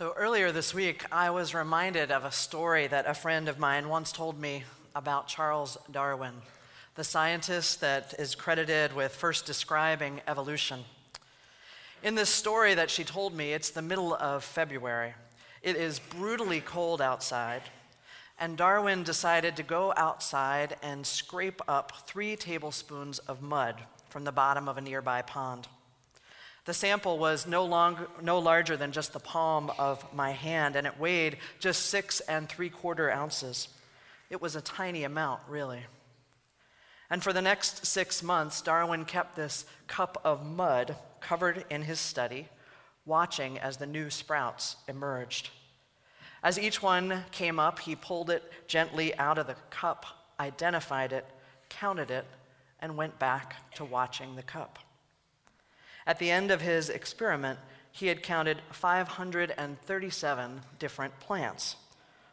So 0.00 0.14
earlier 0.16 0.50
this 0.50 0.72
week, 0.72 1.04
I 1.12 1.28
was 1.28 1.54
reminded 1.54 2.10
of 2.10 2.24
a 2.24 2.32
story 2.32 2.86
that 2.86 3.06
a 3.06 3.12
friend 3.12 3.50
of 3.50 3.58
mine 3.58 3.90
once 3.90 4.12
told 4.12 4.40
me 4.40 4.64
about 4.94 5.28
Charles 5.28 5.76
Darwin, 5.90 6.32
the 6.94 7.04
scientist 7.04 7.82
that 7.82 8.14
is 8.18 8.34
credited 8.34 8.96
with 8.96 9.14
first 9.14 9.44
describing 9.44 10.22
evolution. 10.26 10.84
In 12.02 12.14
this 12.14 12.30
story 12.30 12.72
that 12.72 12.88
she 12.88 13.04
told 13.04 13.34
me, 13.34 13.52
it's 13.52 13.68
the 13.68 13.82
middle 13.82 14.14
of 14.14 14.42
February. 14.42 15.12
It 15.62 15.76
is 15.76 15.98
brutally 15.98 16.62
cold 16.62 17.02
outside, 17.02 17.64
and 18.38 18.56
Darwin 18.56 19.02
decided 19.02 19.54
to 19.56 19.62
go 19.62 19.92
outside 19.98 20.76
and 20.82 21.06
scrape 21.06 21.60
up 21.68 21.92
three 22.06 22.36
tablespoons 22.36 23.18
of 23.18 23.42
mud 23.42 23.74
from 24.08 24.24
the 24.24 24.32
bottom 24.32 24.66
of 24.66 24.78
a 24.78 24.80
nearby 24.80 25.20
pond. 25.20 25.68
The 26.70 26.74
sample 26.74 27.18
was 27.18 27.48
no, 27.48 27.64
longer, 27.64 28.06
no 28.22 28.38
larger 28.38 28.76
than 28.76 28.92
just 28.92 29.12
the 29.12 29.18
palm 29.18 29.72
of 29.76 30.04
my 30.14 30.30
hand, 30.30 30.76
and 30.76 30.86
it 30.86 31.00
weighed 31.00 31.38
just 31.58 31.86
six 31.86 32.20
and 32.20 32.48
three 32.48 32.70
quarter 32.70 33.10
ounces. 33.10 33.66
It 34.30 34.40
was 34.40 34.54
a 34.54 34.60
tiny 34.60 35.02
amount, 35.02 35.40
really. 35.48 35.80
And 37.10 37.24
for 37.24 37.32
the 37.32 37.42
next 37.42 37.86
six 37.86 38.22
months, 38.22 38.62
Darwin 38.62 39.04
kept 39.04 39.34
this 39.34 39.64
cup 39.88 40.20
of 40.24 40.46
mud 40.46 40.94
covered 41.18 41.64
in 41.70 41.82
his 41.82 41.98
study, 41.98 42.46
watching 43.04 43.58
as 43.58 43.78
the 43.78 43.86
new 43.86 44.08
sprouts 44.08 44.76
emerged. 44.86 45.50
As 46.40 46.56
each 46.56 46.80
one 46.80 47.24
came 47.32 47.58
up, 47.58 47.80
he 47.80 47.96
pulled 47.96 48.30
it 48.30 48.44
gently 48.68 49.12
out 49.18 49.38
of 49.38 49.48
the 49.48 49.56
cup, 49.70 50.06
identified 50.38 51.12
it, 51.12 51.26
counted 51.68 52.12
it, 52.12 52.26
and 52.78 52.96
went 52.96 53.18
back 53.18 53.56
to 53.74 53.84
watching 53.84 54.36
the 54.36 54.44
cup. 54.44 54.78
At 56.10 56.18
the 56.18 56.32
end 56.32 56.50
of 56.50 56.60
his 56.60 56.88
experiment, 56.88 57.60
he 57.92 58.08
had 58.08 58.24
counted 58.24 58.62
537 58.72 60.60
different 60.80 61.20
plants, 61.20 61.76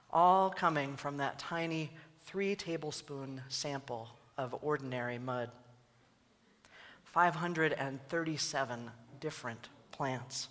all 0.10 0.50
coming 0.50 0.96
from 0.96 1.18
that 1.18 1.38
tiny 1.38 1.92
three 2.22 2.56
tablespoon 2.56 3.44
sample 3.50 4.10
of 4.36 4.56
ordinary 4.64 5.20
mud. 5.20 5.52
537 7.04 8.92
different 9.20 9.70
plants. 9.92 10.48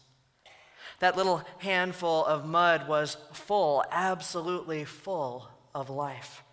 That 1.00 1.16
little 1.16 1.42
handful 1.58 2.24
of 2.27 2.46
mud 2.46 2.86
was 2.86 3.16
full, 3.33 3.83
absolutely 3.90 4.84
full 4.84 5.48
of 5.74 5.90
life. 5.90 6.44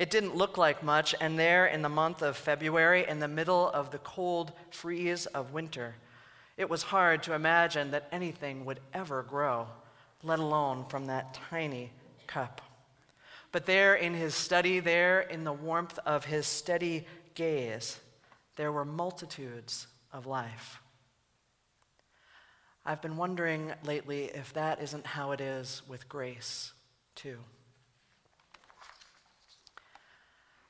It 0.00 0.10
didn't 0.10 0.34
look 0.34 0.56
like 0.56 0.82
much, 0.82 1.14
and 1.20 1.38
there 1.38 1.66
in 1.66 1.82
the 1.82 1.90
month 1.90 2.22
of 2.22 2.34
February, 2.34 3.06
in 3.06 3.18
the 3.18 3.28
middle 3.28 3.68
of 3.68 3.90
the 3.90 3.98
cold 3.98 4.50
freeze 4.70 5.26
of 5.26 5.52
winter, 5.52 5.94
it 6.56 6.70
was 6.70 6.84
hard 6.84 7.22
to 7.24 7.34
imagine 7.34 7.90
that 7.90 8.08
anything 8.10 8.64
would 8.64 8.80
ever 8.94 9.22
grow, 9.22 9.66
let 10.22 10.38
alone 10.38 10.86
from 10.86 11.04
that 11.04 11.34
tiny 11.50 11.92
cup. 12.26 12.62
But 13.52 13.66
there 13.66 13.94
in 13.94 14.14
his 14.14 14.34
study, 14.34 14.80
there 14.80 15.20
in 15.20 15.44
the 15.44 15.52
warmth 15.52 15.98
of 16.06 16.24
his 16.24 16.46
steady 16.46 17.06
gaze, 17.34 18.00
there 18.56 18.72
were 18.72 18.86
multitudes 18.86 19.86
of 20.14 20.24
life. 20.24 20.80
I've 22.86 23.02
been 23.02 23.18
wondering 23.18 23.74
lately 23.84 24.30
if 24.32 24.54
that 24.54 24.80
isn't 24.80 25.08
how 25.08 25.32
it 25.32 25.42
is 25.42 25.82
with 25.86 26.08
grace, 26.08 26.72
too. 27.14 27.40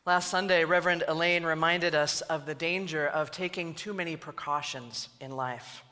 Last 0.06 0.30
Sunday, 0.30 0.64
Reverend 0.64 1.04
Elaine 1.06 1.44
reminded 1.44 1.94
us 1.94 2.22
of 2.22 2.46
the 2.46 2.54
danger 2.54 3.06
of 3.06 3.30
taking 3.30 3.74
too 3.74 3.92
many 3.92 4.16
precautions 4.16 5.10
in 5.20 5.30
life. 5.30 5.84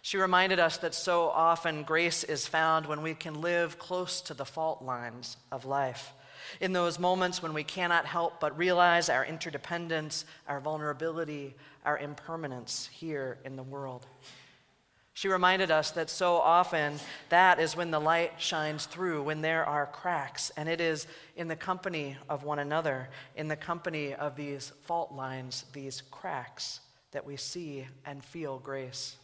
She 0.00 0.16
reminded 0.16 0.60
us 0.60 0.76
that 0.76 0.94
so 0.94 1.28
often 1.30 1.82
grace 1.82 2.22
is 2.22 2.46
found 2.46 2.86
when 2.86 3.02
we 3.02 3.14
can 3.14 3.40
live 3.40 3.76
close 3.76 4.20
to 4.22 4.34
the 4.34 4.44
fault 4.44 4.82
lines 4.82 5.38
of 5.50 5.64
life. 5.64 6.12
In 6.60 6.72
those 6.72 7.00
moments 7.00 7.42
when 7.42 7.52
we 7.52 7.64
cannot 7.64 8.06
help 8.06 8.38
but 8.38 8.56
realize 8.56 9.08
our 9.08 9.24
interdependence, 9.24 10.24
our 10.46 10.60
vulnerability, 10.60 11.56
our 11.84 11.98
impermanence 11.98 12.88
here 12.92 13.38
in 13.44 13.56
the 13.56 13.64
world. 13.64 14.06
She 15.18 15.26
reminded 15.26 15.72
us 15.72 15.90
that 15.90 16.10
so 16.10 16.36
often 16.36 16.94
that 17.28 17.58
is 17.58 17.74
when 17.74 17.90
the 17.90 17.98
light 17.98 18.34
shines 18.40 18.86
through, 18.86 19.24
when 19.24 19.42
there 19.42 19.66
are 19.66 19.84
cracks, 19.84 20.52
and 20.56 20.68
it 20.68 20.80
is 20.80 21.08
in 21.34 21.48
the 21.48 21.56
company 21.56 22.16
of 22.28 22.44
one 22.44 22.60
another, 22.60 23.08
in 23.34 23.48
the 23.48 23.56
company 23.56 24.14
of 24.14 24.36
these 24.36 24.70
fault 24.84 25.10
lines, 25.10 25.64
these 25.72 26.04
cracks, 26.12 26.78
that 27.10 27.26
we 27.26 27.36
see 27.36 27.84
and 28.06 28.22
feel 28.22 28.60
grace. 28.60 29.16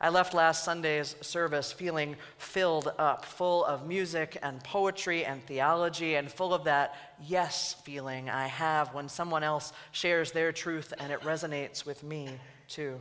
I 0.00 0.08
left 0.08 0.34
last 0.34 0.64
Sunday's 0.64 1.14
service 1.20 1.70
feeling 1.70 2.16
filled 2.36 2.92
up, 2.98 3.24
full 3.24 3.64
of 3.64 3.86
music 3.86 4.38
and 4.42 4.58
poetry 4.64 5.24
and 5.24 5.40
theology, 5.44 6.16
and 6.16 6.28
full 6.28 6.52
of 6.52 6.64
that 6.64 6.96
yes 7.24 7.76
feeling 7.84 8.28
I 8.28 8.48
have 8.48 8.92
when 8.92 9.08
someone 9.08 9.44
else 9.44 9.72
shares 9.92 10.32
their 10.32 10.50
truth 10.50 10.92
and 10.98 11.12
it 11.12 11.20
resonates 11.20 11.86
with 11.86 12.02
me 12.02 12.28
too. 12.66 13.00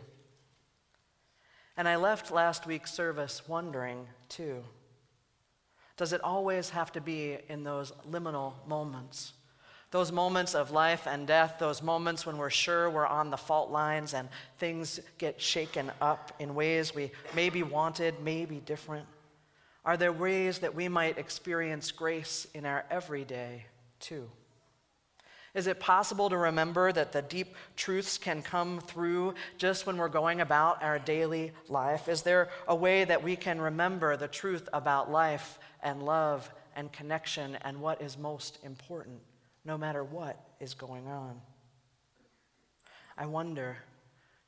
And 1.76 1.88
I 1.88 1.96
left 1.96 2.32
last 2.32 2.68
week's 2.68 2.94
service 2.94 3.48
wondering, 3.48 4.08
too 4.30 4.64
does 5.98 6.14
it 6.14 6.24
always 6.24 6.72
have 6.72 6.92
to 6.94 7.02
be 7.02 7.38
in 7.50 7.64
those 7.64 7.92
liminal 8.10 8.54
moments? 8.68 9.34
Those 9.92 10.12
moments 10.12 10.56
of 10.56 10.72
life 10.72 11.08
and 11.08 11.28
death, 11.28 11.58
those 11.60 11.84
moments 11.84 12.26
when 12.26 12.38
we're 12.38 12.50
sure 12.50 12.90
we're 12.90 13.06
on 13.06 13.30
the 13.30 13.38
fault 13.38 13.70
lines 13.70 14.16
and 14.16 14.28
things 14.58 15.00
get 15.20 15.40
shaken 15.40 15.92
up 16.02 16.32
in 16.40 16.56
ways 16.56 16.96
we 16.96 17.12
maybe 17.36 17.62
wanted, 17.62 18.16
maybe 18.24 18.56
different. 18.56 19.06
Are 19.86 19.98
there 19.98 20.12
ways 20.12 20.60
that 20.60 20.74
we 20.74 20.88
might 20.88 21.20
experience 21.20 21.92
grace 21.92 22.48
in 22.56 22.66
our 22.66 22.86
everyday, 22.90 23.66
too? 24.00 24.30
Is 25.54 25.68
it 25.68 25.80
possible 25.80 26.30
to 26.30 26.38
remember 26.38 26.92
that 26.92 27.12
the 27.12 27.22
deep 27.22 27.56
truths 27.76 28.18
can 28.18 28.42
come 28.42 28.80
through 28.80 29.36
just 29.58 29.86
when 29.86 29.98
we're 29.98 30.10
going 30.10 30.42
about 30.42 30.82
our 30.82 30.98
daily 30.98 31.52
life? 31.70 32.10
Is 32.10 32.24
there 32.24 32.50
a 32.68 32.76
way 32.76 33.04
that 33.04 33.22
we 33.22 33.36
can 33.36 33.62
remember 33.62 34.18
the 34.18 34.28
truth 34.28 34.68
about 34.74 35.12
life 35.12 35.60
and 35.84 36.02
love 36.02 36.52
and 36.76 36.92
connection 36.92 37.56
and 37.62 37.80
what 37.82 38.02
is 38.02 38.18
most 38.18 38.58
important, 38.64 39.20
no 39.64 39.78
matter 39.78 40.04
what 40.04 40.44
is 40.60 40.74
going 40.74 41.08
on? 41.08 41.40
I 43.16 43.28
wonder 43.28 43.78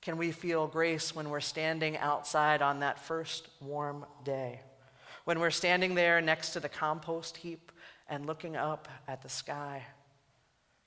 can 0.02 0.18
we 0.18 0.32
feel 0.32 0.68
grace 0.68 1.16
when 1.16 1.32
we're 1.32 1.40
standing 1.40 1.98
outside 1.98 2.62
on 2.62 2.82
that 2.82 3.00
first 3.00 3.48
warm 3.60 4.06
day? 4.24 4.62
When 5.24 5.40
we're 5.40 5.50
standing 5.50 5.96
there 5.96 6.22
next 6.22 6.52
to 6.52 6.60
the 6.60 6.70
compost 6.70 7.38
heap 7.38 7.72
and 8.08 8.28
looking 8.28 8.56
up 8.56 8.88
at 9.08 9.24
the 9.24 9.30
sky? 9.30 9.84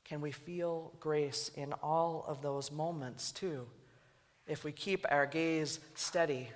Can 0.08 0.22
we 0.22 0.32
feel 0.32 0.92
grace 1.00 1.50
in 1.54 1.74
all 1.82 2.24
of 2.26 2.40
those 2.40 2.72
moments 2.72 3.30
too, 3.30 3.66
if 4.46 4.64
we 4.64 4.72
keep 4.72 5.04
our 5.10 5.26
gaze 5.26 5.80
steady 5.94 6.48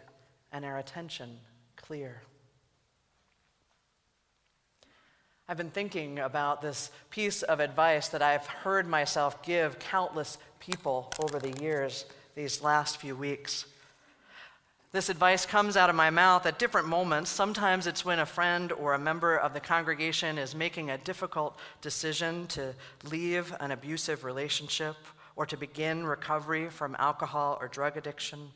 and 0.52 0.64
our 0.64 0.78
attention 0.78 1.38
clear? 1.76 2.22
I've 5.46 5.58
been 5.58 5.70
thinking 5.70 6.18
about 6.18 6.62
this 6.62 6.90
piece 7.10 7.42
of 7.42 7.60
advice 7.60 8.08
that 8.08 8.22
I've 8.22 8.46
heard 8.46 8.86
myself 8.86 9.42
give 9.42 9.78
countless 9.78 10.38
people 10.58 11.12
over 11.20 11.38
the 11.38 11.60
years, 11.60 12.06
these 12.34 12.62
last 12.62 12.96
few 12.96 13.14
weeks. 13.14 13.66
This 14.92 15.08
advice 15.08 15.46
comes 15.46 15.78
out 15.78 15.88
of 15.88 15.96
my 15.96 16.10
mouth 16.10 16.44
at 16.44 16.58
different 16.58 16.86
moments. 16.86 17.30
Sometimes 17.30 17.86
it's 17.86 18.04
when 18.04 18.18
a 18.18 18.26
friend 18.26 18.70
or 18.72 18.92
a 18.92 18.98
member 18.98 19.38
of 19.38 19.54
the 19.54 19.60
congregation 19.60 20.36
is 20.36 20.54
making 20.54 20.90
a 20.90 20.98
difficult 20.98 21.58
decision 21.80 22.46
to 22.48 22.74
leave 23.04 23.54
an 23.58 23.70
abusive 23.70 24.22
relationship 24.22 24.96
or 25.34 25.46
to 25.46 25.56
begin 25.56 26.04
recovery 26.04 26.68
from 26.68 26.94
alcohol 26.98 27.56
or 27.58 27.68
drug 27.68 27.96
addiction. 27.96 28.50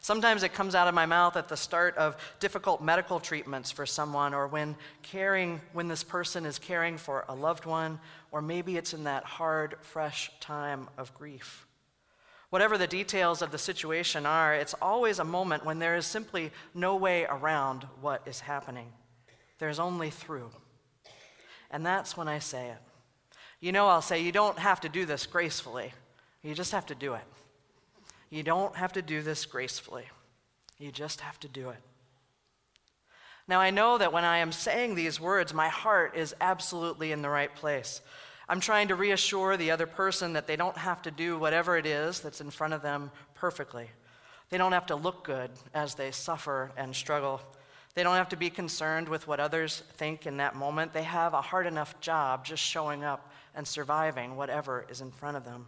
Sometimes 0.00 0.42
it 0.42 0.54
comes 0.54 0.74
out 0.74 0.88
of 0.88 0.94
my 0.94 1.04
mouth 1.04 1.36
at 1.36 1.50
the 1.50 1.58
start 1.58 1.94
of 1.98 2.16
difficult 2.40 2.80
medical 2.80 3.20
treatments 3.20 3.70
for 3.70 3.84
someone 3.84 4.32
or 4.32 4.46
when 4.46 4.76
caring 5.02 5.60
when 5.74 5.88
this 5.88 6.02
person 6.02 6.46
is 6.46 6.58
caring 6.58 6.96
for 6.96 7.26
a 7.28 7.34
loved 7.34 7.66
one 7.66 8.00
or 8.30 8.40
maybe 8.40 8.78
it's 8.78 8.94
in 8.94 9.04
that 9.04 9.24
hard 9.24 9.76
fresh 9.82 10.30
time 10.40 10.88
of 10.96 11.12
grief. 11.12 11.66
Whatever 12.52 12.76
the 12.76 12.86
details 12.86 13.40
of 13.40 13.50
the 13.50 13.56
situation 13.56 14.26
are, 14.26 14.52
it's 14.52 14.74
always 14.74 15.18
a 15.18 15.24
moment 15.24 15.64
when 15.64 15.78
there 15.78 15.96
is 15.96 16.04
simply 16.04 16.50
no 16.74 16.96
way 16.96 17.24
around 17.24 17.84
what 18.02 18.20
is 18.26 18.40
happening. 18.40 18.92
There's 19.58 19.78
only 19.78 20.10
through. 20.10 20.50
And 21.70 21.86
that's 21.86 22.14
when 22.14 22.28
I 22.28 22.40
say 22.40 22.68
it. 22.68 22.76
You 23.60 23.72
know, 23.72 23.88
I'll 23.88 24.02
say, 24.02 24.20
you 24.20 24.32
don't 24.32 24.58
have 24.58 24.82
to 24.82 24.90
do 24.90 25.06
this 25.06 25.24
gracefully, 25.24 25.94
you 26.42 26.54
just 26.54 26.72
have 26.72 26.84
to 26.88 26.94
do 26.94 27.14
it. 27.14 27.22
You 28.28 28.42
don't 28.42 28.76
have 28.76 28.92
to 28.92 29.00
do 29.00 29.22
this 29.22 29.46
gracefully, 29.46 30.04
you 30.78 30.92
just 30.92 31.22
have 31.22 31.40
to 31.40 31.48
do 31.48 31.70
it. 31.70 31.80
Now, 33.48 33.60
I 33.60 33.70
know 33.70 33.96
that 33.96 34.12
when 34.12 34.24
I 34.24 34.38
am 34.38 34.52
saying 34.52 34.94
these 34.94 35.18
words, 35.18 35.54
my 35.54 35.70
heart 35.70 36.18
is 36.18 36.34
absolutely 36.38 37.12
in 37.12 37.22
the 37.22 37.30
right 37.30 37.54
place. 37.54 38.02
I'm 38.48 38.60
trying 38.60 38.88
to 38.88 38.94
reassure 38.94 39.56
the 39.56 39.70
other 39.70 39.86
person 39.86 40.32
that 40.32 40.46
they 40.46 40.56
don't 40.56 40.76
have 40.76 41.02
to 41.02 41.10
do 41.10 41.38
whatever 41.38 41.76
it 41.76 41.86
is 41.86 42.20
that's 42.20 42.40
in 42.40 42.50
front 42.50 42.74
of 42.74 42.82
them 42.82 43.10
perfectly. 43.34 43.88
They 44.50 44.58
don't 44.58 44.72
have 44.72 44.86
to 44.86 44.96
look 44.96 45.24
good 45.24 45.50
as 45.72 45.94
they 45.94 46.10
suffer 46.10 46.72
and 46.76 46.94
struggle. 46.94 47.40
They 47.94 48.02
don't 48.02 48.16
have 48.16 48.30
to 48.30 48.36
be 48.36 48.50
concerned 48.50 49.08
with 49.08 49.26
what 49.26 49.40
others 49.40 49.82
think 49.94 50.26
in 50.26 50.38
that 50.38 50.56
moment. 50.56 50.92
They 50.92 51.02
have 51.04 51.34
a 51.34 51.40
hard 51.40 51.66
enough 51.66 52.00
job 52.00 52.44
just 52.44 52.62
showing 52.62 53.04
up 53.04 53.30
and 53.54 53.66
surviving 53.66 54.36
whatever 54.36 54.86
is 54.88 55.00
in 55.00 55.10
front 55.10 55.36
of 55.36 55.44
them. 55.44 55.66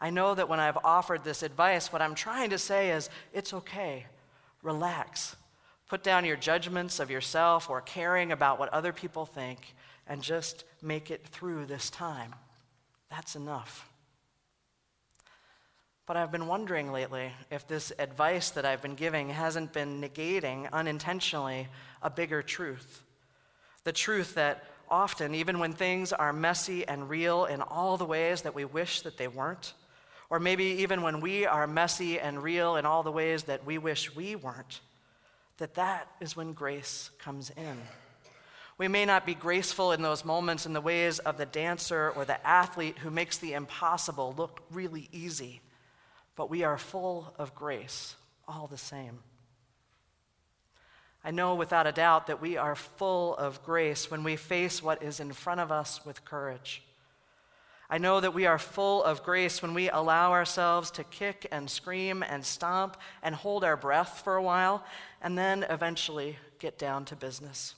I 0.00 0.10
know 0.10 0.34
that 0.34 0.48
when 0.48 0.60
I've 0.60 0.78
offered 0.78 1.24
this 1.24 1.42
advice, 1.42 1.92
what 1.92 2.02
I'm 2.02 2.14
trying 2.14 2.50
to 2.50 2.58
say 2.58 2.90
is 2.90 3.10
it's 3.32 3.52
okay, 3.52 4.06
relax. 4.62 5.34
Put 5.88 6.04
down 6.04 6.24
your 6.24 6.36
judgments 6.36 7.00
of 7.00 7.10
yourself 7.10 7.68
or 7.68 7.80
caring 7.80 8.30
about 8.30 8.58
what 8.58 8.72
other 8.72 8.92
people 8.92 9.26
think 9.26 9.74
and 10.08 10.22
just 10.22 10.64
make 10.82 11.10
it 11.10 11.26
through 11.26 11.66
this 11.66 11.90
time. 11.90 12.34
That's 13.10 13.36
enough. 13.36 13.88
But 16.06 16.16
I've 16.16 16.32
been 16.32 16.46
wondering 16.46 16.90
lately 16.90 17.32
if 17.50 17.68
this 17.68 17.92
advice 17.98 18.50
that 18.50 18.64
I've 18.64 18.80
been 18.80 18.94
giving 18.94 19.28
hasn't 19.28 19.74
been 19.74 20.00
negating 20.00 20.70
unintentionally 20.72 21.68
a 22.02 22.08
bigger 22.08 22.42
truth. 22.42 23.02
The 23.84 23.92
truth 23.92 24.34
that 24.34 24.64
often, 24.90 25.34
even 25.34 25.58
when 25.58 25.74
things 25.74 26.14
are 26.14 26.32
messy 26.32 26.88
and 26.88 27.10
real 27.10 27.44
in 27.44 27.60
all 27.60 27.98
the 27.98 28.06
ways 28.06 28.42
that 28.42 28.54
we 28.54 28.64
wish 28.64 29.02
that 29.02 29.18
they 29.18 29.28
weren't, 29.28 29.74
or 30.30 30.40
maybe 30.40 30.64
even 30.64 31.02
when 31.02 31.20
we 31.20 31.46
are 31.46 31.66
messy 31.66 32.18
and 32.18 32.42
real 32.42 32.76
in 32.76 32.86
all 32.86 33.02
the 33.02 33.12
ways 33.12 33.44
that 33.44 33.66
we 33.66 33.76
wish 33.76 34.14
we 34.14 34.34
weren't, 34.34 34.80
that 35.58 35.74
that 35.74 36.08
is 36.20 36.36
when 36.36 36.54
grace 36.54 37.10
comes 37.18 37.50
in. 37.50 37.76
We 38.78 38.86
may 38.86 39.04
not 39.04 39.26
be 39.26 39.34
graceful 39.34 39.90
in 39.90 40.02
those 40.02 40.24
moments 40.24 40.64
in 40.64 40.72
the 40.72 40.80
ways 40.80 41.18
of 41.18 41.36
the 41.36 41.46
dancer 41.46 42.10
or 42.14 42.24
the 42.24 42.46
athlete 42.46 42.98
who 42.98 43.10
makes 43.10 43.36
the 43.36 43.54
impossible 43.54 44.34
look 44.38 44.62
really 44.70 45.08
easy, 45.10 45.60
but 46.36 46.48
we 46.48 46.62
are 46.62 46.78
full 46.78 47.34
of 47.38 47.56
grace 47.56 48.14
all 48.46 48.68
the 48.68 48.78
same. 48.78 49.18
I 51.24 51.32
know 51.32 51.56
without 51.56 51.88
a 51.88 51.92
doubt 51.92 52.28
that 52.28 52.40
we 52.40 52.56
are 52.56 52.76
full 52.76 53.36
of 53.36 53.62
grace 53.64 54.10
when 54.10 54.22
we 54.22 54.36
face 54.36 54.80
what 54.80 55.02
is 55.02 55.18
in 55.18 55.32
front 55.32 55.60
of 55.60 55.72
us 55.72 56.06
with 56.06 56.24
courage. 56.24 56.82
I 57.90 57.98
know 57.98 58.20
that 58.20 58.34
we 58.34 58.46
are 58.46 58.58
full 58.58 59.02
of 59.02 59.24
grace 59.24 59.60
when 59.60 59.74
we 59.74 59.90
allow 59.90 60.30
ourselves 60.30 60.90
to 60.92 61.04
kick 61.04 61.48
and 61.50 61.68
scream 61.68 62.22
and 62.22 62.44
stomp 62.44 62.96
and 63.22 63.34
hold 63.34 63.64
our 63.64 63.76
breath 63.76 64.20
for 64.22 64.36
a 64.36 64.42
while 64.42 64.84
and 65.20 65.36
then 65.36 65.64
eventually 65.68 66.36
get 66.60 66.78
down 66.78 67.04
to 67.06 67.16
business. 67.16 67.74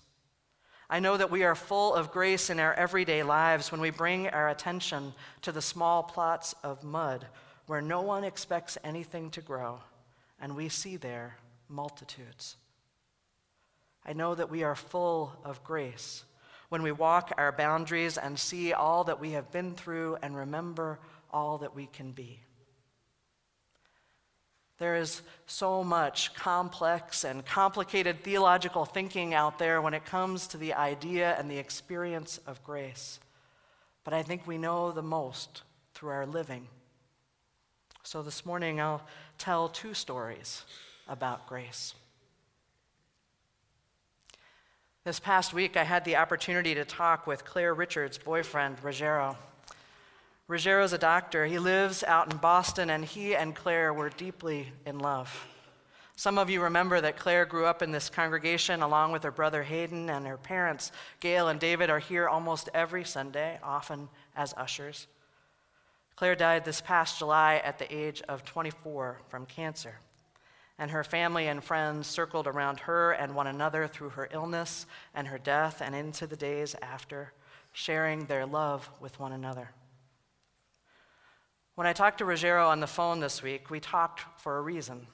I 0.93 0.99
know 0.99 1.17
that 1.17 1.31
we 1.31 1.45
are 1.45 1.55
full 1.55 1.95
of 1.95 2.11
grace 2.11 2.51
in 2.51 2.59
our 2.59 2.75
everyday 2.75 3.23
lives 3.23 3.71
when 3.71 3.81
we 3.81 3.91
bring 3.91 4.27
our 4.27 4.49
attention 4.49 5.15
to 5.43 5.53
the 5.53 5.63
small 5.63 6.03
plots 6.03 6.53
of 6.65 6.83
mud 6.83 7.29
where 7.67 7.81
no 7.81 8.01
one 8.01 8.25
expects 8.25 8.77
anything 8.83 9.31
to 9.31 9.41
grow, 9.41 9.79
and 10.41 10.57
we 10.57 10.69
see 10.69 10.97
there 10.97 11.37
multitudes. 11.69 12.57
I 14.05 14.15
know 14.15 14.35
that 14.35 14.51
we 14.51 14.65
are 14.65 14.75
full 14.75 15.33
of 15.45 15.63
grace 15.63 16.25
when 16.71 16.83
we 16.83 16.91
walk 16.91 17.31
our 17.39 17.53
boundaries 17.53 18.19
and 18.19 18.37
see 18.37 18.73
all 18.73 19.05
that 19.05 19.21
we 19.21 19.31
have 19.31 19.53
been 19.53 19.75
through 19.75 20.17
and 20.23 20.37
remember 20.37 20.99
all 21.31 21.59
that 21.59 21.77
we 21.77 21.87
can 21.87 22.11
be. 22.11 22.41
There 24.81 24.97
is 24.97 25.21
so 25.47 25.85
much 25.85 26.33
complex 26.33 27.23
and 27.25 27.45
complicated 27.45 28.25
theological 28.25 28.87
thinking 28.87 29.35
out 29.35 29.59
there 29.59 29.83
when 29.83 29.93
it 29.93 30.07
comes 30.07 30.47
to 30.49 30.57
the 30.57 30.73
idea 30.73 31.37
and 31.39 31.51
the 31.51 31.59
experience 31.59 32.41
of 32.47 32.65
grace. 32.65 33.21
But 34.05 34.15
I 34.15 34.23
think 34.23 34.47
we 34.47 34.57
know 34.57 34.91
the 34.91 35.03
most 35.03 35.65
through 35.93 36.09
our 36.09 36.25
living. 36.25 36.67
So 38.05 38.23
this 38.23 38.47
morning 38.47 38.81
I'll 38.81 39.03
tell 39.37 39.69
two 39.69 39.93
stories 39.93 40.65
about 41.07 41.47
grace. 41.47 41.93
This 45.05 45.21
past 45.21 45.53
week, 45.53 45.77
I 45.77 45.85
had 45.85 46.07
the 46.07 46.17
opportunity 46.17 46.75
to 46.75 46.87
talk 46.87 47.27
with 47.27 47.45
Claire 47.45 47.75
Richards' 47.75 48.17
boyfriend, 48.17 48.83
Rogero. 48.83 49.37
Rogero's 50.51 50.93
a 50.93 50.99
doctor. 50.99 51.47
He 51.47 51.61
lives 51.61 52.03
out 52.03 52.33
in 52.33 52.39
Boston, 52.39 52.91
and 52.91 53.05
he 53.05 53.37
and 53.37 53.55
Claire 53.55 53.95
were 53.95 54.09
deeply 54.11 54.73
in 54.85 54.99
love. 54.99 55.47
Some 56.17 56.39
of 56.39 56.51
you 56.51 56.61
remember 56.61 57.01
that 57.01 57.17
Claire 57.17 57.47
grew 57.47 57.67
up 57.67 57.83
in 57.83 57.93
this 57.93 58.11
congregation 58.11 58.83
along 58.83 59.13
with 59.13 59.23
her 59.23 59.31
brother 59.31 59.63
Hayden, 59.63 60.11
and 60.11 60.27
her 60.27 60.37
parents, 60.37 60.91
Gail 61.21 61.47
and 61.47 61.61
David, 61.61 61.89
are 61.89 62.01
here 62.01 62.29
almost 62.29 62.69
every 62.75 63.05
Sunday, 63.05 63.61
often 63.63 64.09
as 64.35 64.53
ushers. 64.57 65.07
Claire 66.17 66.35
died 66.35 66.65
this 66.65 66.81
past 66.81 67.21
July 67.21 67.63
at 67.65 67.79
the 67.79 67.95
age 67.95 68.21
of 68.23 68.45
24 68.45 69.21
from 69.29 69.47
cancer 69.47 70.01
and 70.81 70.91
her 70.91 71.05
family 71.05 71.47
and 71.47 71.63
friends 71.63 72.07
circled 72.07 72.47
around 72.47 72.81
her 72.81 73.13
and 73.13 73.35
one 73.35 73.47
another 73.47 73.87
through 73.87 74.09
her 74.09 74.29
illness 74.33 74.87
and 75.15 75.29
her 75.29 75.37
death 75.37 75.83
and 75.83 75.95
into 75.95 76.27
the 76.27 76.37
days 76.37 76.75
after, 76.81 77.35
sharing 77.71 78.25
their 78.25 78.47
love 78.47 78.89
with 78.99 79.21
one 79.21 79.33
another. 79.33 79.71
When 81.81 81.87
I 81.87 81.95
talked 81.95 82.19
to 82.19 82.27
Rogero 82.27 82.69
on 82.69 82.81
the 82.81 82.87
phone 82.87 83.21
this 83.21 83.43
week, 83.43 83.71
we 83.71 83.81
talked 83.81 84.21
for 84.39 84.59
a 84.59 84.61
reason. 84.61 85.07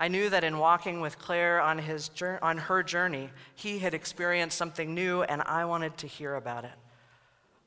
I 0.00 0.08
knew 0.08 0.28
that 0.30 0.42
in 0.42 0.58
walking 0.58 1.00
with 1.00 1.16
Claire 1.16 1.60
on, 1.60 1.78
his, 1.78 2.10
on 2.42 2.58
her 2.58 2.82
journey, 2.82 3.30
he 3.54 3.78
had 3.78 3.94
experienced 3.94 4.58
something 4.58 4.96
new, 4.96 5.22
and 5.22 5.42
I 5.42 5.64
wanted 5.64 5.96
to 5.98 6.08
hear 6.08 6.34
about 6.34 6.64
it. 6.64 6.72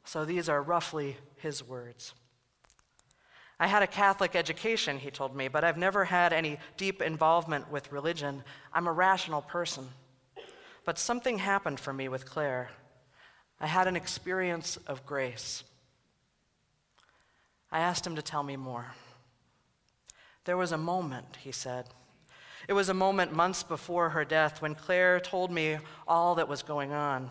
So 0.04 0.26
these 0.26 0.50
are 0.50 0.62
roughly 0.62 1.16
his 1.38 1.66
words. 1.66 2.14
I 3.58 3.68
had 3.68 3.84
a 3.84 3.88
Catholic 3.88 4.36
education, 4.36 5.00
he 5.00 5.12
told 5.12 5.34
me, 5.34 5.48
but 5.48 5.64
I've 5.64 5.78
never 5.78 6.04
had 6.04 6.34
any 6.34 6.60
deep 6.76 7.02
involvement 7.02 7.72
with 7.72 7.90
religion. 7.90 8.44
I'm 8.74 8.88
a 8.88 8.92
rational 8.92 9.44
person. 9.44 9.88
But 10.84 11.00
something 11.00 11.38
happened 11.38 11.80
for 11.80 11.94
me 11.94 12.10
with 12.10 12.26
Claire. 12.26 12.72
I 13.62 13.68
had 13.68 13.88
an 13.88 13.96
experience 13.96 14.76
of 14.88 15.06
grace. 15.06 15.64
I 17.72 17.80
asked 17.80 18.06
him 18.06 18.16
to 18.16 18.22
tell 18.22 18.44
me 18.44 18.56
more. 18.56 18.94
There 20.46 20.58
was 20.58 20.72
a 20.72 20.78
moment, 20.78 21.38
he 21.42 21.52
said. 21.52 21.86
It 22.68 22.74
was 22.74 22.90
a 22.90 22.94
moment 22.94 23.34
months 23.34 23.64
before 23.64 24.10
her 24.10 24.26
death 24.26 24.62
when 24.62 24.76
Claire 24.76 25.20
told 25.20 25.52
me 25.52 25.78
all 26.08 26.36
that 26.36 26.48
was 26.48 26.64
going 26.64 26.92
on, 26.92 27.30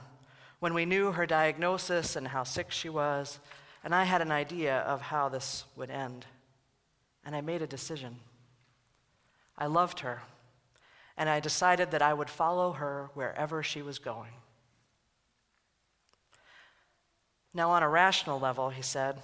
when 0.61 0.75
we 0.75 0.85
knew 0.85 1.13
her 1.13 1.27
diagnosis 1.27 2.17
and 2.17 2.29
how 2.29 2.45
sick 2.45 2.71
she 2.71 2.89
was, 2.89 3.39
and 3.85 3.95
I 3.95 4.05
had 4.05 4.21
an 4.21 4.33
idea 4.33 4.79
of 4.79 5.01
how 5.01 5.29
this 5.29 5.65
would 5.77 5.91
end. 5.91 6.27
And 7.25 7.37
I 7.37 7.41
made 7.41 7.63
a 7.63 7.67
decision. 7.67 8.17
I 9.57 9.67
loved 9.67 10.01
her, 10.01 10.23
and 11.17 11.29
I 11.29 11.41
decided 11.41 11.91
that 11.91 12.03
I 12.03 12.15
would 12.15 12.31
follow 12.31 12.73
her 12.73 13.11
wherever 13.15 13.63
she 13.63 13.83
was 13.83 13.99
going. 13.99 14.33
Now, 17.55 17.71
on 17.71 17.83
a 17.83 17.89
rational 17.89 18.39
level, 18.39 18.71
he 18.71 18.83
said, 18.83 19.21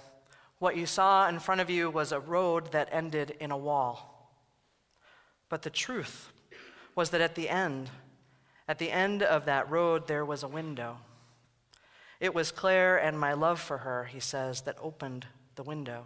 what 0.59 0.77
you 0.77 0.85
saw 0.85 1.27
in 1.27 1.39
front 1.39 1.61
of 1.61 1.69
you 1.69 1.89
was 1.89 2.11
a 2.11 2.19
road 2.19 2.71
that 2.71 2.89
ended 2.91 3.35
in 3.39 3.51
a 3.51 3.57
wall. 3.57 4.31
But 5.49 5.61
the 5.61 5.69
truth 5.69 6.31
was 6.95 7.09
that 7.09 7.21
at 7.21 7.35
the 7.35 7.49
end, 7.49 7.89
at 8.67 8.79
the 8.79 8.91
end 8.91 9.21
of 9.21 9.45
that 9.45 9.69
road, 9.69 10.07
there 10.07 10.25
was 10.25 10.43
a 10.43 10.47
window. 10.47 10.97
It 12.19 12.33
was 12.33 12.51
Claire 12.51 12.97
and 12.97 13.19
my 13.19 13.33
love 13.33 13.59
for 13.59 13.79
her, 13.79 14.05
he 14.05 14.19
says, 14.19 14.61
that 14.61 14.77
opened 14.81 15.27
the 15.55 15.63
window. 15.63 16.05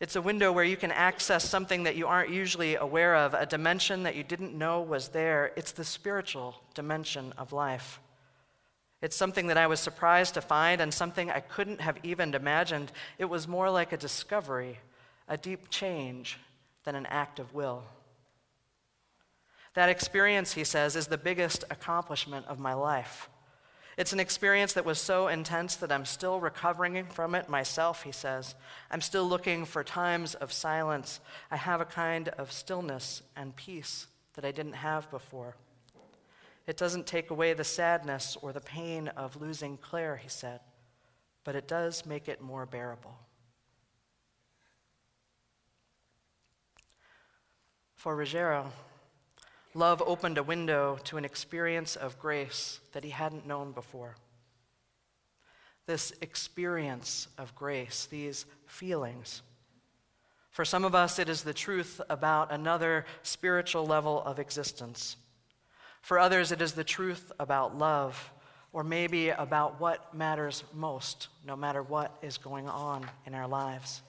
It's 0.00 0.14
a 0.14 0.22
window 0.22 0.52
where 0.52 0.64
you 0.64 0.76
can 0.76 0.92
access 0.92 1.48
something 1.48 1.82
that 1.82 1.96
you 1.96 2.06
aren't 2.06 2.30
usually 2.30 2.76
aware 2.76 3.16
of, 3.16 3.34
a 3.34 3.46
dimension 3.46 4.04
that 4.04 4.14
you 4.14 4.22
didn't 4.22 4.56
know 4.56 4.80
was 4.80 5.08
there. 5.08 5.50
It's 5.56 5.72
the 5.72 5.82
spiritual 5.82 6.62
dimension 6.74 7.32
of 7.36 7.52
life. 7.52 8.00
It's 9.00 9.16
something 9.16 9.46
that 9.46 9.56
I 9.56 9.68
was 9.68 9.80
surprised 9.80 10.34
to 10.34 10.40
find 10.40 10.80
and 10.80 10.92
something 10.92 11.30
I 11.30 11.40
couldn't 11.40 11.80
have 11.80 11.98
even 12.02 12.34
imagined. 12.34 12.90
It 13.18 13.26
was 13.26 13.46
more 13.46 13.70
like 13.70 13.92
a 13.92 13.96
discovery, 13.96 14.78
a 15.28 15.36
deep 15.36 15.70
change, 15.70 16.38
than 16.84 16.94
an 16.94 17.06
act 17.06 17.38
of 17.38 17.54
will. 17.54 17.84
That 19.74 19.90
experience, 19.90 20.54
he 20.54 20.64
says, 20.64 20.96
is 20.96 21.06
the 21.06 21.18
biggest 21.18 21.64
accomplishment 21.70 22.46
of 22.46 22.58
my 22.58 22.72
life. 22.72 23.28
It's 23.96 24.12
an 24.12 24.20
experience 24.20 24.72
that 24.72 24.84
was 24.84 24.98
so 24.98 25.28
intense 25.28 25.76
that 25.76 25.92
I'm 25.92 26.04
still 26.04 26.40
recovering 26.40 27.04
from 27.06 27.34
it 27.34 27.48
myself, 27.48 28.04
he 28.04 28.12
says. 28.12 28.54
I'm 28.90 29.00
still 29.00 29.28
looking 29.28 29.64
for 29.64 29.84
times 29.84 30.34
of 30.34 30.52
silence. 30.52 31.20
I 31.50 31.56
have 31.56 31.80
a 31.80 31.84
kind 31.84 32.28
of 32.30 32.52
stillness 32.52 33.22
and 33.36 33.54
peace 33.54 34.06
that 34.34 34.44
I 34.44 34.52
didn't 34.52 34.74
have 34.74 35.10
before. 35.10 35.56
It 36.68 36.76
doesn't 36.76 37.06
take 37.06 37.30
away 37.30 37.54
the 37.54 37.64
sadness 37.64 38.36
or 38.42 38.52
the 38.52 38.60
pain 38.60 39.08
of 39.08 39.40
losing 39.40 39.78
Claire, 39.78 40.16
he 40.16 40.28
said, 40.28 40.60
but 41.42 41.56
it 41.56 41.66
does 41.66 42.04
make 42.04 42.28
it 42.28 42.42
more 42.42 42.66
bearable. 42.66 43.16
For 47.96 48.14
Rogero, 48.14 48.66
love 49.72 50.02
opened 50.06 50.36
a 50.36 50.42
window 50.42 50.98
to 51.04 51.16
an 51.16 51.24
experience 51.24 51.96
of 51.96 52.18
grace 52.18 52.80
that 52.92 53.02
he 53.02 53.10
hadn't 53.10 53.46
known 53.46 53.72
before. 53.72 54.16
This 55.86 56.12
experience 56.20 57.28
of 57.38 57.54
grace, 57.54 58.04
these 58.04 58.44
feelings. 58.66 59.40
For 60.50 60.66
some 60.66 60.84
of 60.84 60.94
us, 60.94 61.18
it 61.18 61.30
is 61.30 61.44
the 61.44 61.54
truth 61.54 61.98
about 62.10 62.52
another 62.52 63.06
spiritual 63.22 63.86
level 63.86 64.22
of 64.22 64.38
existence. 64.38 65.16
For 66.00 66.18
others, 66.18 66.52
it 66.52 66.62
is 66.62 66.72
the 66.72 66.84
truth 66.84 67.32
about 67.38 67.76
love, 67.76 68.32
or 68.72 68.84
maybe 68.84 69.30
about 69.30 69.80
what 69.80 70.14
matters 70.14 70.64
most, 70.74 71.28
no 71.46 71.56
matter 71.56 71.82
what 71.82 72.16
is 72.22 72.38
going 72.38 72.68
on 72.68 73.06
in 73.26 73.34
our 73.34 73.48
lives. 73.48 74.02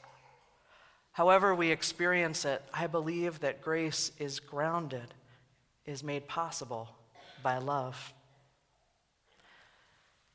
However, 1.12 1.54
we 1.54 1.72
experience 1.72 2.46
it, 2.46 2.62
I 2.74 2.88
believe 2.88 3.40
that 3.42 3.62
grace 3.62 4.12
is 4.20 4.40
grounded, 4.40 5.14
is 5.86 6.04
made 6.04 6.28
possible 6.28 6.90
by 7.44 7.58
love. 7.58 8.14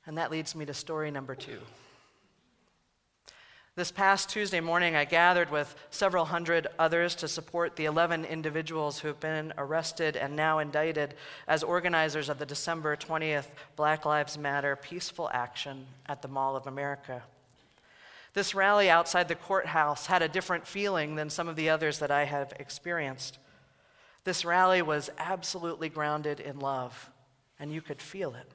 And 0.06 0.18
that 0.18 0.30
leads 0.30 0.54
me 0.54 0.66
to 0.66 0.74
story 0.74 1.10
number 1.10 1.34
two. 1.34 1.60
This 3.76 3.90
past 3.90 4.28
Tuesday 4.28 4.60
morning, 4.60 4.94
I 4.94 5.04
gathered 5.04 5.50
with 5.50 5.74
several 5.90 6.26
hundred 6.26 6.68
others 6.78 7.16
to 7.16 7.26
support 7.26 7.74
the 7.74 7.86
11 7.86 8.24
individuals 8.24 9.00
who 9.00 9.08
have 9.08 9.18
been 9.18 9.52
arrested 9.58 10.16
and 10.16 10.36
now 10.36 10.60
indicted 10.60 11.14
as 11.48 11.64
organizers 11.64 12.28
of 12.28 12.38
the 12.38 12.46
December 12.46 12.94
20th 12.94 13.48
Black 13.74 14.04
Lives 14.04 14.38
Matter 14.38 14.76
peaceful 14.76 15.28
action 15.32 15.86
at 16.06 16.22
the 16.22 16.28
Mall 16.28 16.54
of 16.54 16.68
America. 16.68 17.24
This 18.32 18.54
rally 18.54 18.88
outside 18.88 19.26
the 19.26 19.34
courthouse 19.34 20.06
had 20.06 20.22
a 20.22 20.28
different 20.28 20.68
feeling 20.68 21.16
than 21.16 21.28
some 21.28 21.48
of 21.48 21.56
the 21.56 21.68
others 21.68 21.98
that 21.98 22.12
I 22.12 22.26
have 22.26 22.52
experienced. 22.60 23.38
This 24.22 24.44
rally 24.44 24.82
was 24.82 25.10
absolutely 25.18 25.88
grounded 25.88 26.38
in 26.38 26.60
love, 26.60 27.10
and 27.58 27.72
you 27.72 27.82
could 27.82 28.00
feel 28.00 28.36
it. 28.36 28.52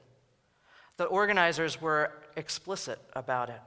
The 0.96 1.04
organizers 1.04 1.78
were 1.78 2.10
explicit 2.36 2.98
about 3.14 3.50
it. 3.50 3.60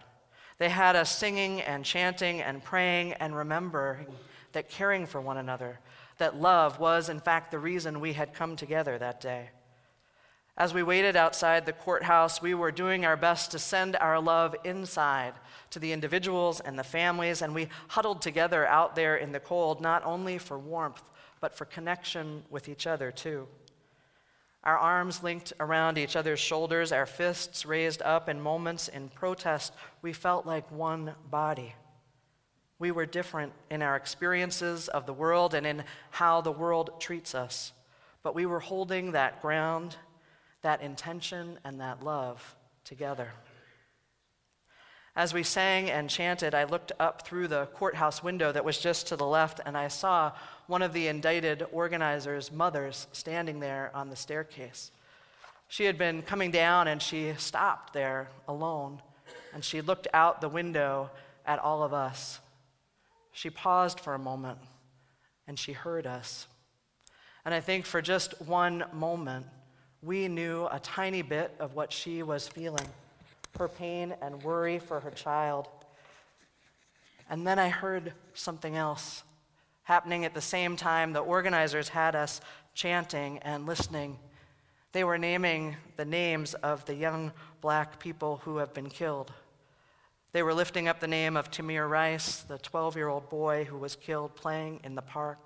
They 0.57 0.69
had 0.69 0.95
us 0.95 1.15
singing 1.15 1.61
and 1.61 1.83
chanting 1.83 2.41
and 2.41 2.63
praying 2.63 3.13
and 3.13 3.35
remembering 3.35 4.07
that 4.51 4.69
caring 4.69 5.05
for 5.05 5.19
one 5.19 5.37
another, 5.37 5.79
that 6.17 6.39
love 6.39 6.79
was, 6.79 7.09
in 7.09 7.19
fact, 7.19 7.51
the 7.51 7.59
reason 7.59 7.99
we 7.99 8.13
had 8.13 8.33
come 8.33 8.55
together 8.55 8.97
that 8.97 9.19
day. 9.19 9.49
As 10.55 10.73
we 10.73 10.83
waited 10.83 11.15
outside 11.15 11.65
the 11.65 11.73
courthouse, 11.73 12.39
we 12.39 12.53
were 12.53 12.71
doing 12.71 13.05
our 13.05 13.17
best 13.17 13.49
to 13.51 13.59
send 13.59 13.95
our 13.95 14.21
love 14.21 14.55
inside 14.63 15.33
to 15.71 15.79
the 15.79 15.91
individuals 15.91 16.59
and 16.59 16.77
the 16.77 16.83
families, 16.83 17.41
and 17.41 17.55
we 17.55 17.69
huddled 17.87 18.21
together 18.21 18.67
out 18.67 18.95
there 18.95 19.15
in 19.15 19.31
the 19.31 19.39
cold, 19.39 19.81
not 19.81 20.05
only 20.05 20.37
for 20.37 20.59
warmth, 20.59 21.09
but 21.39 21.55
for 21.55 21.65
connection 21.65 22.43
with 22.51 22.69
each 22.69 22.85
other, 22.85 23.11
too 23.11 23.47
our 24.63 24.77
arms 24.77 25.21
linked 25.21 25.51
around 25.59 25.97
each 25.97 26.15
other's 26.15 26.39
shoulders, 26.39 26.91
our 26.91 27.05
fists 27.05 27.65
raised 27.65 28.01
up 28.01 28.29
in 28.29 28.39
moments 28.39 28.87
in 28.87 29.09
protest, 29.09 29.73
we 30.01 30.13
felt 30.13 30.45
like 30.45 30.71
one 30.71 31.13
body. 31.29 31.75
We 32.79 32.91
were 32.91 33.05
different 33.05 33.53
in 33.69 33.81
our 33.81 33.95
experiences 33.95 34.87
of 34.87 35.05
the 35.05 35.13
world 35.13 35.53
and 35.53 35.65
in 35.65 35.83
how 36.11 36.41
the 36.41 36.51
world 36.51 37.01
treats 37.01 37.35
us, 37.35 37.73
but 38.23 38.35
we 38.35 38.45
were 38.45 38.61
holding 38.61 39.11
that 39.11 39.41
ground, 39.41 39.97
that 40.61 40.81
intention, 40.81 41.59
and 41.65 41.81
that 41.81 42.03
love 42.03 42.55
together. 42.85 43.31
As 45.15 45.31
we 45.31 45.43
sang 45.43 45.91
and 45.91 46.09
chanted, 46.09 46.55
I 46.55 46.63
looked 46.63 46.91
up 46.99 47.23
through 47.25 47.47
the 47.47 47.67
courthouse 47.67 48.23
window 48.23 48.51
that 48.51 48.65
was 48.65 48.79
just 48.79 49.07
to 49.07 49.15
the 49.15 49.27
left, 49.27 49.59
and 49.63 49.77
I 49.77 49.87
saw 49.87 50.31
one 50.65 50.81
of 50.81 50.91
the 50.91 51.07
indicted 51.07 51.67
organizers' 51.71 52.51
mothers 52.51 53.05
standing 53.11 53.59
there 53.59 53.91
on 53.93 54.09
the 54.09 54.15
staircase. 54.15 54.89
She 55.67 55.85
had 55.85 55.99
been 55.99 56.23
coming 56.23 56.49
down, 56.49 56.87
and 56.87 56.99
she 56.99 57.35
stopped 57.37 57.93
there 57.93 58.29
alone, 58.47 59.03
and 59.53 59.63
she 59.63 59.81
looked 59.81 60.07
out 60.15 60.41
the 60.41 60.49
window 60.49 61.11
at 61.45 61.59
all 61.59 61.83
of 61.83 61.93
us. 61.93 62.39
She 63.31 63.51
paused 63.51 63.99
for 63.99 64.15
a 64.15 64.19
moment, 64.19 64.57
and 65.47 65.59
she 65.59 65.73
heard 65.73 66.07
us. 66.07 66.47
And 67.45 67.53
I 67.53 67.59
think 67.59 67.85
for 67.85 68.01
just 68.01 68.41
one 68.41 68.85
moment, 68.91 69.45
we 70.01 70.27
knew 70.27 70.67
a 70.71 70.79
tiny 70.79 71.21
bit 71.21 71.53
of 71.59 71.75
what 71.75 71.93
she 71.93 72.23
was 72.23 72.47
feeling 72.47 72.87
her 73.57 73.67
pain 73.67 74.15
and 74.21 74.43
worry 74.43 74.79
for 74.79 74.99
her 74.99 75.11
child. 75.11 75.67
And 77.29 77.45
then 77.45 77.59
I 77.59 77.69
heard 77.69 78.13
something 78.33 78.75
else 78.75 79.23
happening 79.83 80.25
at 80.25 80.33
the 80.33 80.41
same 80.41 80.75
time. 80.75 81.13
The 81.13 81.19
organizers 81.19 81.89
had 81.89 82.15
us 82.15 82.41
chanting 82.73 83.39
and 83.39 83.65
listening. 83.65 84.17
They 84.91 85.03
were 85.03 85.17
naming 85.17 85.75
the 85.97 86.05
names 86.05 86.53
of 86.55 86.85
the 86.85 86.95
young 86.95 87.31
black 87.61 87.99
people 87.99 88.41
who 88.43 88.57
have 88.57 88.73
been 88.73 88.89
killed. 88.89 89.31
They 90.31 90.43
were 90.43 90.53
lifting 90.53 90.87
up 90.87 90.99
the 90.99 91.07
name 91.07 91.37
of 91.37 91.51
Tamir 91.51 91.87
Rice, 91.87 92.41
the 92.41 92.57
12 92.57 92.95
year 92.95 93.07
old 93.07 93.29
boy 93.29 93.65
who 93.65 93.77
was 93.77 93.95
killed 93.95 94.35
playing 94.35 94.79
in 94.83 94.95
the 94.95 95.01
park. 95.01 95.39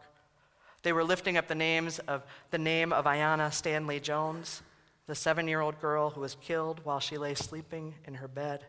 They 0.83 0.93
were 0.93 1.03
lifting 1.03 1.37
up 1.37 1.47
the 1.47 1.55
names 1.55 1.99
of 1.99 2.23
the 2.51 2.57
name 2.57 2.93
of 2.93 3.05
Aiyana 3.05 3.51
Stanley 3.51 3.99
Jones, 3.99 4.61
the 5.07 5.15
seven 5.15 5.47
year 5.47 5.61
old 5.61 5.79
girl 5.79 6.11
who 6.11 6.21
was 6.21 6.35
killed 6.35 6.81
while 6.83 6.99
she 6.99 7.17
lay 7.17 7.33
sleeping 7.33 7.95
in 8.05 8.15
her 8.15 8.27
bed. 8.27 8.65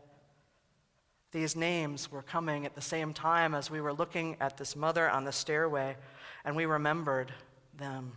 These 1.31 1.57
names 1.57 2.11
were 2.11 2.23
coming 2.23 2.65
at 2.65 2.75
the 2.75 2.81
same 2.81 3.13
time 3.13 3.55
as 3.55 3.71
we 3.71 3.81
were 3.81 3.93
looking 3.93 4.37
at 4.41 4.57
this 4.57 4.75
mother 4.75 5.11
on 5.11 5.25
the 5.25 5.33
stairway, 5.33 5.97
and 6.45 6.57
we 6.57 6.65
remembered 6.65 7.33
them. 7.77 8.13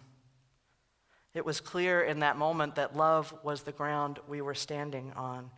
It 1.33 1.45
was 1.45 1.59
clear 1.59 2.01
in 2.01 2.19
that 2.19 2.37
moment 2.37 2.75
that 2.75 2.95
love 2.95 3.33
was 3.43 3.63
the 3.63 3.71
ground 3.71 4.19
we 4.27 4.41
were 4.41 4.55
standing 4.55 5.11
on. 5.13 5.49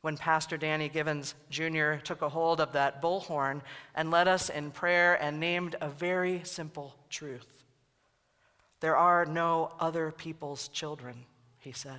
When 0.00 0.16
Pastor 0.16 0.56
Danny 0.56 0.88
Givens 0.88 1.34
Jr. 1.50 1.94
took 1.96 2.22
a 2.22 2.28
hold 2.28 2.60
of 2.60 2.72
that 2.72 3.02
bullhorn 3.02 3.60
and 3.94 4.10
led 4.10 4.28
us 4.28 4.48
in 4.48 4.70
prayer 4.70 5.20
and 5.20 5.40
named 5.40 5.74
a 5.80 5.88
very 5.88 6.42
simple 6.44 6.96
truth 7.10 7.56
there 8.80 8.96
are 8.96 9.24
no 9.24 9.72
other 9.80 10.12
people's 10.12 10.68
children 10.68 11.24
he 11.66 11.72
said. 11.72 11.98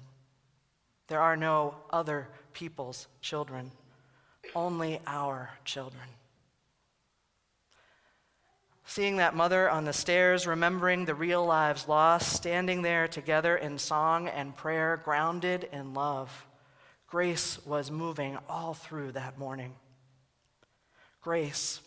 There 1.09 1.19
are 1.19 1.35
no 1.35 1.75
other 1.89 2.29
people's 2.53 3.07
children, 3.19 3.71
only 4.55 5.01
our 5.05 5.49
children. 5.65 6.05
Seeing 8.85 9.17
that 9.17 9.35
mother 9.35 9.69
on 9.69 9.83
the 9.83 9.91
stairs, 9.91 10.47
remembering 10.47 11.03
the 11.03 11.13
real 11.13 11.45
lives 11.45 11.89
lost, 11.89 12.31
standing 12.31 12.81
there 12.81 13.09
together 13.09 13.57
in 13.57 13.77
song 13.77 14.29
and 14.29 14.55
prayer, 14.55 15.01
grounded 15.03 15.67
in 15.73 15.93
love, 15.93 16.45
grace 17.05 17.59
was 17.65 17.91
moving 17.91 18.37
all 18.47 18.73
through 18.73 19.11
that 19.11 19.37
morning. 19.37 19.75
Grace. 21.19 21.81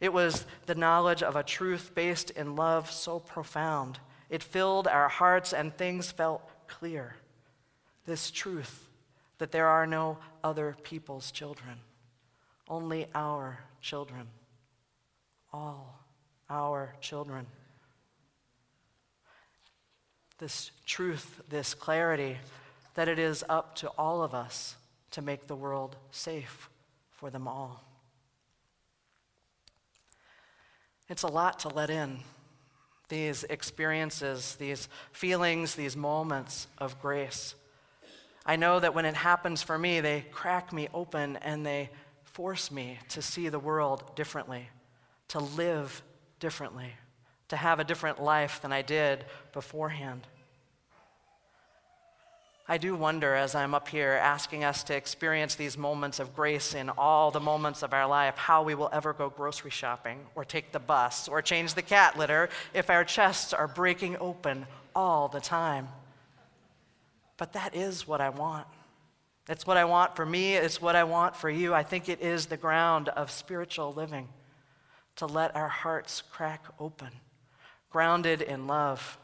It 0.00 0.14
was 0.14 0.46
the 0.64 0.74
knowledge 0.74 1.22
of 1.22 1.36
a 1.36 1.42
truth 1.42 1.90
based 1.94 2.30
in 2.30 2.56
love 2.56 2.90
so 2.90 3.20
profound. 3.20 3.98
It 4.30 4.42
filled 4.42 4.88
our 4.88 5.10
hearts, 5.10 5.52
and 5.52 5.76
things 5.76 6.10
felt 6.10 6.40
clear 6.68 7.16
this 8.06 8.30
truth 8.30 8.88
that 9.38 9.52
there 9.52 9.66
are 9.66 9.86
no 9.86 10.18
other 10.42 10.76
people's 10.82 11.30
children, 11.30 11.78
only 12.68 13.06
our 13.14 13.60
children, 13.80 14.28
all 15.52 16.00
our 16.48 16.94
children. 17.00 17.46
This 20.38 20.70
truth, 20.84 21.40
this 21.48 21.74
clarity, 21.74 22.38
that 22.94 23.08
it 23.08 23.18
is 23.18 23.44
up 23.48 23.74
to 23.76 23.88
all 23.98 24.22
of 24.22 24.34
us 24.34 24.76
to 25.12 25.22
make 25.22 25.46
the 25.46 25.56
world 25.56 25.96
safe 26.10 26.68
for 27.10 27.30
them 27.30 27.46
all. 27.46 27.84
It's 31.08 31.22
a 31.22 31.28
lot 31.28 31.60
to 31.60 31.68
let 31.68 31.90
in 31.90 32.20
these 33.08 33.44
experiences, 33.44 34.56
these 34.56 34.88
feelings, 35.12 35.74
these 35.74 35.96
moments 35.96 36.66
of 36.78 37.00
grace. 37.00 37.54
I 38.46 38.56
know 38.56 38.80
that 38.80 38.94
when 38.94 39.04
it 39.04 39.14
happens 39.14 39.62
for 39.62 39.78
me, 39.78 40.00
they 40.00 40.26
crack 40.30 40.72
me 40.72 40.88
open 40.92 41.36
and 41.36 41.64
they 41.64 41.90
force 42.24 42.70
me 42.70 42.98
to 43.10 43.22
see 43.22 43.48
the 43.48 43.58
world 43.58 44.16
differently, 44.16 44.68
to 45.28 45.38
live 45.38 46.02
differently, 46.40 46.92
to 47.48 47.56
have 47.56 47.80
a 47.80 47.84
different 47.84 48.22
life 48.22 48.60
than 48.60 48.72
I 48.72 48.82
did 48.82 49.24
beforehand. 49.52 50.26
I 52.66 52.78
do 52.78 52.94
wonder 52.94 53.34
as 53.34 53.54
I'm 53.54 53.74
up 53.74 53.88
here 53.88 54.12
asking 54.12 54.64
us 54.64 54.82
to 54.84 54.96
experience 54.96 55.54
these 55.54 55.76
moments 55.76 56.18
of 56.18 56.34
grace 56.34 56.72
in 56.74 56.88
all 56.88 57.30
the 57.30 57.40
moments 57.40 57.82
of 57.82 57.92
our 57.92 58.06
life, 58.06 58.38
how 58.38 58.62
we 58.62 58.74
will 58.74 58.88
ever 58.90 59.12
go 59.12 59.28
grocery 59.28 59.70
shopping 59.70 60.20
or 60.34 60.46
take 60.46 60.72
the 60.72 60.78
bus 60.78 61.28
or 61.28 61.42
change 61.42 61.74
the 61.74 61.82
cat 61.82 62.18
litter 62.18 62.48
if 62.72 62.88
our 62.88 63.04
chests 63.04 63.52
are 63.52 63.68
breaking 63.68 64.16
open 64.18 64.66
all 64.94 65.28
the 65.28 65.40
time. 65.40 65.88
But 67.36 67.52
that 67.52 67.74
is 67.74 68.08
what 68.08 68.22
I 68.22 68.30
want. 68.30 68.66
It's 69.46 69.66
what 69.66 69.76
I 69.76 69.84
want 69.84 70.16
for 70.16 70.24
me, 70.24 70.54
it's 70.54 70.80
what 70.80 70.96
I 70.96 71.04
want 71.04 71.36
for 71.36 71.50
you. 71.50 71.74
I 71.74 71.82
think 71.82 72.08
it 72.08 72.22
is 72.22 72.46
the 72.46 72.56
ground 72.56 73.10
of 73.10 73.30
spiritual 73.30 73.92
living 73.92 74.28
to 75.16 75.26
let 75.26 75.54
our 75.54 75.68
hearts 75.68 76.22
crack 76.22 76.64
open, 76.80 77.10
grounded 77.90 78.40
in 78.40 78.66
love, 78.66 79.18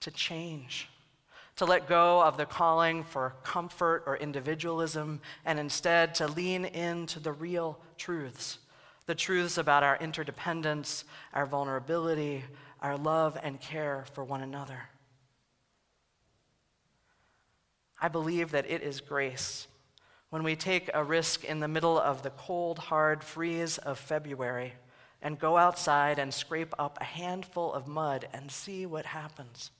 to 0.00 0.10
change 0.10 0.88
to 1.58 1.64
let 1.64 1.86
go 1.86 2.22
of 2.22 2.36
the 2.36 2.46
calling 2.46 3.04
for 3.04 3.34
comfort 3.44 4.02
or 4.06 4.16
individualism, 4.16 5.20
and 5.44 5.58
instead 5.58 6.14
to 6.16 6.26
lean 6.26 6.64
into 6.64 7.20
the 7.20 7.32
real 7.32 7.78
truths 7.96 8.58
the 9.08 9.14
truths 9.14 9.56
about 9.56 9.82
our 9.82 9.96
interdependence, 9.96 11.04
our 11.32 11.46
vulnerability, 11.46 12.44
our 12.82 12.96
love 12.98 13.38
and 13.42 13.58
care 13.58 14.04
for 14.12 14.22
one 14.22 14.42
another. 14.42 14.90
I 18.00 18.08
believe 18.08 18.50
that 18.50 18.70
it 18.70 18.82
is 18.82 19.00
grace 19.00 19.66
when 20.28 20.42
we 20.42 20.54
take 20.54 20.90
a 20.92 21.02
risk 21.02 21.42
in 21.42 21.58
the 21.58 21.68
middle 21.68 21.98
of 21.98 22.22
the 22.22 22.30
cold, 22.30 22.78
hard 22.78 23.24
freeze 23.24 23.78
of 23.78 23.98
February 23.98 24.74
and 25.22 25.38
go 25.38 25.56
outside 25.56 26.18
and 26.18 26.32
scrape 26.32 26.74
up 26.78 26.98
a 27.00 27.04
handful 27.04 27.72
of 27.72 27.88
mud 27.88 28.28
and 28.34 28.50
see 28.50 28.84
what 28.84 29.06
happens. 29.06 29.70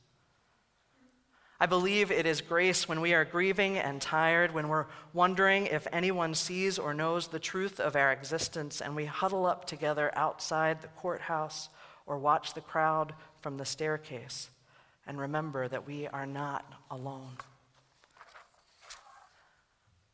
I 1.60 1.66
believe 1.66 2.12
it 2.12 2.24
is 2.24 2.40
grace 2.40 2.88
when 2.88 3.00
we 3.00 3.14
are 3.14 3.24
grieving 3.24 3.78
and 3.78 4.00
tired, 4.00 4.54
when 4.54 4.68
we're 4.68 4.86
wondering 5.12 5.66
if 5.66 5.88
anyone 5.92 6.34
sees 6.34 6.78
or 6.78 6.94
knows 6.94 7.28
the 7.28 7.40
truth 7.40 7.80
of 7.80 7.96
our 7.96 8.12
existence, 8.12 8.80
and 8.80 8.94
we 8.94 9.06
huddle 9.06 9.44
up 9.44 9.64
together 9.64 10.12
outside 10.14 10.82
the 10.82 10.88
courthouse 10.88 11.68
or 12.06 12.16
watch 12.16 12.54
the 12.54 12.60
crowd 12.60 13.12
from 13.40 13.56
the 13.56 13.64
staircase 13.64 14.50
and 15.06 15.18
remember 15.18 15.66
that 15.66 15.86
we 15.86 16.06
are 16.06 16.26
not 16.26 16.64
alone. 16.90 17.38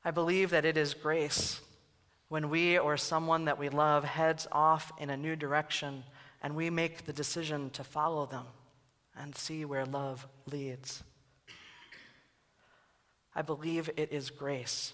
I 0.05 0.13
believe 0.13 0.51
that 0.51 0.65
it 0.65 0.77
is 0.77 0.95
grace 0.95 1.61
when 2.29 2.49
we 2.49 2.79
or 2.79 2.97
someone 2.97 3.45
that 3.47 3.59
we 3.59 3.69
love 3.69 4.05
heads 4.05 4.47
off 4.51 4.93
in 4.99 5.11
a 5.11 5.17
new 5.17 5.37
direction 5.37 6.05
and 6.43 6.55
we 6.55 6.71
make 6.71 7.05
the 7.05 7.13
decision 7.13 7.71
to 7.71 7.85
follow 7.85 8.25
them 8.25 8.47
and 9.17 9.37
see 9.37 9.65
where 9.65 9.85
love 9.85 10.27
leads. 10.47 11.03
I 13.35 13.43
believe 13.43 13.91
it 13.97 14.13
is 14.13 14.31
grace 14.31 14.93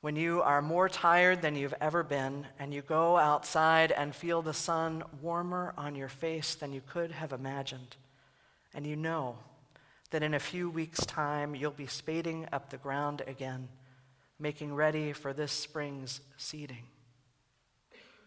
when 0.00 0.16
you 0.16 0.40
are 0.40 0.62
more 0.62 0.88
tired 0.88 1.42
than 1.42 1.54
you've 1.54 1.74
ever 1.80 2.02
been 2.02 2.46
and 2.58 2.72
you 2.72 2.80
go 2.80 3.18
outside 3.18 3.92
and 3.92 4.14
feel 4.14 4.40
the 4.40 4.54
sun 4.54 5.02
warmer 5.20 5.74
on 5.76 5.94
your 5.94 6.08
face 6.08 6.54
than 6.54 6.72
you 6.72 6.80
could 6.80 7.12
have 7.12 7.32
imagined, 7.32 7.96
and 8.72 8.86
you 8.86 8.96
know 8.96 9.36
that 10.10 10.22
in 10.22 10.34
a 10.34 10.38
few 10.38 10.70
weeks' 10.70 11.04
time 11.04 11.54
you'll 11.54 11.70
be 11.70 11.86
spading 11.86 12.46
up 12.52 12.70
the 12.70 12.78
ground 12.78 13.22
again 13.26 13.68
making 14.38 14.74
ready 14.74 15.12
for 15.12 15.34
this 15.34 15.52
spring's 15.52 16.20
seeding. 16.38 16.84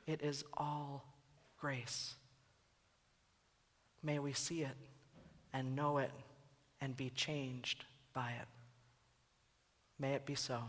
It 0.06 0.22
is 0.22 0.44
all 0.56 1.04
grace. 1.60 2.13
May 4.04 4.20
we 4.20 4.34
see 4.34 4.62
it 4.62 4.78
and 5.54 5.75
know 5.75 5.98
it 5.98 6.12
and 6.82 6.96
be 6.96 7.10
changed 7.10 7.86
by 8.13 8.32
it. 8.40 8.48
May 10.00 10.14
it 10.14 10.26
be 10.26 10.36
so, 10.36 10.60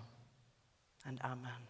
and 1.07 1.21
amen. 1.25 1.63